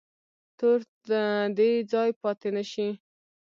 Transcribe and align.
تور 0.57 0.79
ته 1.05 1.19
دې 1.57 1.71
ځای 1.91 2.09
پاتې 2.21 2.49
نه 2.55 2.63
شي. 2.71 2.87